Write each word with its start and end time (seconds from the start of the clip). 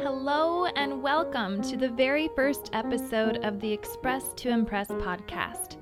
Hello, 0.00 0.64
and 0.64 1.02
welcome 1.02 1.60
to 1.62 1.76
the 1.76 1.88
very 1.88 2.30
first 2.36 2.70
episode 2.72 3.44
of 3.44 3.58
the 3.58 3.72
Express 3.72 4.32
to 4.34 4.48
Impress 4.48 4.86
podcast. 4.86 5.74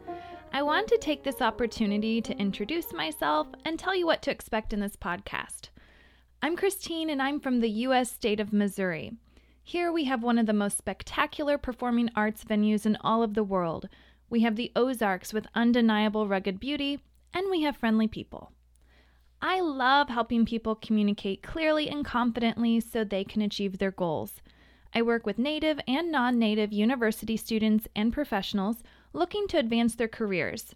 I 0.55 0.63
want 0.63 0.89
to 0.89 0.97
take 0.97 1.23
this 1.23 1.43
opportunity 1.43 2.23
to 2.23 2.39
introduce 2.39 2.95
myself 2.95 3.47
and 3.67 3.79
tell 3.79 3.95
you 3.95 4.07
what 4.07 4.23
to 4.23 4.31
expect 4.31 4.73
in 4.73 4.81
this 4.81 4.97
podcast. 4.97 5.69
I'm 6.41 6.57
Christine, 6.57 7.11
and 7.11 7.21
I'm 7.21 7.41
from 7.41 7.61
the 7.61 7.69
U.S. 7.69 8.11
state 8.11 8.41
of 8.41 8.55
Missouri. 8.55 9.13
Here 9.63 9.93
we 9.93 10.05
have 10.05 10.23
one 10.23 10.39
of 10.39 10.47
the 10.47 10.55
most 10.55 10.79
spectacular 10.79 11.59
performing 11.59 12.09
arts 12.17 12.43
venues 12.43 12.87
in 12.87 12.97
all 13.03 13.23
of 13.23 13.35
the 13.35 13.45
world. 13.45 13.87
We 14.31 14.41
have 14.41 14.57
the 14.57 14.73
Ozarks 14.75 15.35
with 15.35 15.47
undeniable 15.55 16.27
rugged 16.27 16.59
beauty, 16.59 17.01
and 17.35 17.51
we 17.51 17.63
have 17.63 17.77
friendly 17.77 18.09
people. 18.09 18.51
I 19.49 19.61
love 19.61 20.09
helping 20.09 20.45
people 20.45 20.75
communicate 20.75 21.41
clearly 21.41 21.89
and 21.89 22.05
confidently 22.05 22.81
so 22.81 23.05
they 23.05 23.23
can 23.23 23.41
achieve 23.43 23.79
their 23.79 23.93
goals. 23.93 24.43
I 24.93 25.03
work 25.03 25.25
with 25.25 25.39
native 25.39 25.79
and 25.87 26.11
non 26.11 26.37
native 26.37 26.73
university 26.73 27.37
students 27.37 27.87
and 27.95 28.13
professionals 28.13 28.83
looking 29.13 29.47
to 29.47 29.59
advance 29.59 29.95
their 29.95 30.09
careers. 30.09 30.75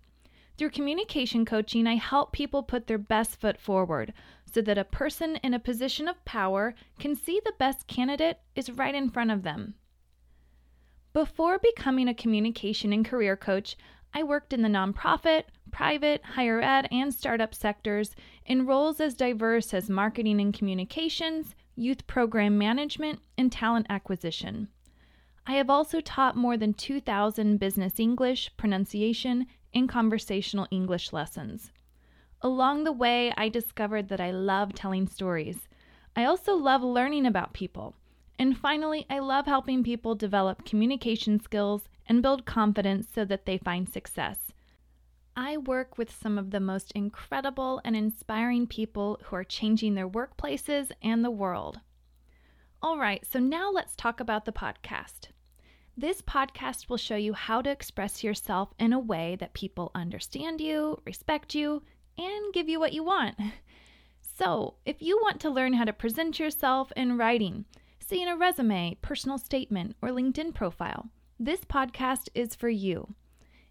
Through 0.56 0.70
communication 0.70 1.44
coaching, 1.44 1.88
I 1.88 1.96
help 1.96 2.30
people 2.30 2.62
put 2.62 2.86
their 2.86 2.96
best 2.96 3.40
foot 3.40 3.58
forward 3.58 4.12
so 4.46 4.62
that 4.62 4.78
a 4.78 4.84
person 4.84 5.40
in 5.42 5.52
a 5.52 5.58
position 5.58 6.06
of 6.06 6.24
power 6.24 6.76
can 7.00 7.16
see 7.16 7.40
the 7.44 7.54
best 7.58 7.88
candidate 7.88 8.38
is 8.54 8.70
right 8.70 8.94
in 8.94 9.10
front 9.10 9.32
of 9.32 9.42
them. 9.42 9.74
Before 11.12 11.58
becoming 11.58 12.06
a 12.06 12.14
communication 12.14 12.92
and 12.92 13.04
career 13.04 13.36
coach, 13.36 13.76
I 14.12 14.22
worked 14.22 14.52
in 14.52 14.62
the 14.62 14.68
nonprofit, 14.68 15.44
private, 15.70 16.22
higher 16.24 16.60
ed, 16.60 16.88
and 16.90 17.14
startup 17.14 17.54
sectors 17.54 18.14
in 18.44 18.66
roles 18.66 19.00
as 19.00 19.14
diverse 19.14 19.72
as 19.72 19.88
marketing 19.88 20.40
and 20.40 20.52
communications, 20.52 21.54
youth 21.76 22.06
program 22.06 22.58
management, 22.58 23.20
and 23.38 23.52
talent 23.52 23.86
acquisition. 23.88 24.68
I 25.46 25.54
have 25.54 25.70
also 25.70 26.00
taught 26.00 26.36
more 26.36 26.56
than 26.56 26.74
2,000 26.74 27.58
business 27.58 27.98
English, 27.98 28.50
pronunciation, 28.56 29.46
and 29.72 29.88
conversational 29.88 30.66
English 30.70 31.12
lessons. 31.12 31.70
Along 32.42 32.84
the 32.84 32.92
way, 32.92 33.32
I 33.36 33.48
discovered 33.48 34.08
that 34.08 34.20
I 34.20 34.30
love 34.30 34.74
telling 34.74 35.06
stories. 35.06 35.68
I 36.16 36.24
also 36.24 36.54
love 36.54 36.82
learning 36.82 37.26
about 37.26 37.52
people. 37.52 37.94
And 38.40 38.56
finally, 38.56 39.04
I 39.10 39.18
love 39.18 39.44
helping 39.44 39.84
people 39.84 40.14
develop 40.14 40.64
communication 40.64 41.40
skills 41.40 41.90
and 42.06 42.22
build 42.22 42.46
confidence 42.46 43.06
so 43.14 43.26
that 43.26 43.44
they 43.44 43.58
find 43.58 43.86
success. 43.86 44.38
I 45.36 45.58
work 45.58 45.98
with 45.98 46.10
some 46.10 46.38
of 46.38 46.50
the 46.50 46.58
most 46.58 46.90
incredible 46.92 47.82
and 47.84 47.94
inspiring 47.94 48.66
people 48.66 49.20
who 49.24 49.36
are 49.36 49.44
changing 49.44 49.94
their 49.94 50.08
workplaces 50.08 50.90
and 51.02 51.22
the 51.22 51.30
world. 51.30 51.80
All 52.80 52.96
right, 52.96 53.26
so 53.30 53.38
now 53.38 53.70
let's 53.70 53.94
talk 53.94 54.20
about 54.20 54.46
the 54.46 54.52
podcast. 54.52 55.28
This 55.94 56.22
podcast 56.22 56.88
will 56.88 56.96
show 56.96 57.16
you 57.16 57.34
how 57.34 57.60
to 57.60 57.68
express 57.68 58.24
yourself 58.24 58.72
in 58.78 58.94
a 58.94 58.98
way 58.98 59.36
that 59.38 59.52
people 59.52 59.90
understand 59.94 60.62
you, 60.62 60.98
respect 61.04 61.54
you, 61.54 61.82
and 62.16 62.54
give 62.54 62.70
you 62.70 62.80
what 62.80 62.94
you 62.94 63.04
want. 63.04 63.38
So, 64.22 64.76
if 64.86 65.02
you 65.02 65.18
want 65.18 65.38
to 65.40 65.50
learn 65.50 65.74
how 65.74 65.84
to 65.84 65.92
present 65.92 66.38
yourself 66.38 66.90
in 66.96 67.18
writing, 67.18 67.66
say 68.10 68.20
in 68.20 68.26
a 68.26 68.36
resume, 68.36 68.96
personal 69.02 69.38
statement, 69.38 69.94
or 70.02 70.08
LinkedIn 70.08 70.52
profile, 70.52 71.10
this 71.38 71.60
podcast 71.60 72.28
is 72.34 72.56
for 72.56 72.68
you. 72.68 73.14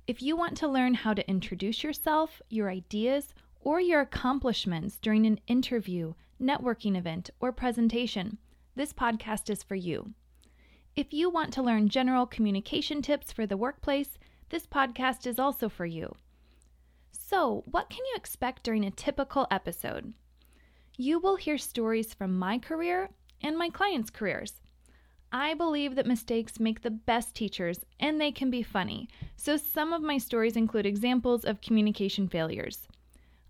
If 0.08 0.22
you 0.22 0.38
want 0.38 0.56
to 0.58 0.68
learn 0.70 0.94
how 0.94 1.14
to 1.14 1.30
introduce 1.30 1.84
yourself, 1.84 2.42
your 2.50 2.70
ideas, 2.70 3.36
or 3.60 3.82
your 3.82 4.00
accomplishments 4.00 4.98
during 4.98 5.26
an 5.26 5.42
interview, 5.48 6.14
networking 6.42 6.96
event, 6.98 7.30
or 7.42 7.52
presentation, 7.52 8.38
this 8.76 8.94
podcast 8.94 9.50
is 9.50 9.62
for 9.62 9.76
you. 9.76 10.14
If 10.96 11.12
you 11.12 11.30
want 11.30 11.52
to 11.56 11.62
learn 11.62 11.90
general 11.90 12.26
communication 12.26 13.02
tips 13.02 13.34
for 13.34 13.46
the 13.46 13.58
workplace, 13.58 14.18
this 14.52 14.66
podcast 14.66 15.28
is 15.28 15.38
also 15.38 15.68
for 15.68 15.86
you. 15.86 16.16
So, 17.12 17.66
what 17.66 17.90
can 17.90 18.06
you 18.06 18.14
expect 18.16 18.64
during 18.64 18.86
a 18.86 18.92
typical 18.92 19.48
episode? 19.52 20.14
You 20.96 21.20
will 21.20 21.36
hear 21.36 21.58
stories 21.58 22.14
from 22.14 22.40
my 22.40 22.58
career 22.58 23.10
and 23.42 23.58
my 23.58 23.70
clients' 23.70 24.10
careers. 24.10 24.62
I 25.32 25.54
believe 25.54 25.96
that 25.96 26.08
mistakes 26.08 26.60
make 26.60 26.82
the 26.82 26.90
best 26.90 27.36
teachers 27.36 27.86
and 28.00 28.20
they 28.20 28.32
can 28.32 28.50
be 28.50 28.64
funny, 28.64 29.08
so 29.36 29.58
some 29.58 29.94
of 29.94 30.02
my 30.02 30.18
stories 30.18 30.56
include 30.56 30.86
examples 30.86 31.46
of 31.46 31.62
communication 31.62 32.28
failures. 32.28 32.88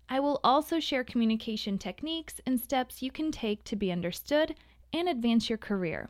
I 0.08 0.20
will 0.20 0.40
also 0.42 0.80
share 0.80 1.04
communication 1.04 1.78
techniques 1.78 2.40
and 2.44 2.60
steps 2.60 3.00
you 3.00 3.10
can 3.12 3.30
take 3.30 3.62
to 3.64 3.76
be 3.76 3.92
understood 3.92 4.56
and 4.92 5.08
advance 5.08 5.48
your 5.48 5.58
career. 5.58 6.08